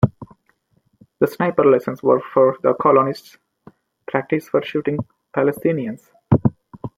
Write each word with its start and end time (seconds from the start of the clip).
The 1.19 1.27
sniper 1.27 1.63
lessons 1.63 2.01
were 2.01 2.21
for 2.33 2.57
the 2.63 2.73
colonists, 2.73 3.37
practice 4.07 4.49
for 4.49 4.63
shooting 4.63 4.97
Palestinians. 5.31 6.09